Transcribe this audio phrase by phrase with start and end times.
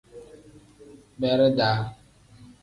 [1.19, 1.79] Beredaa.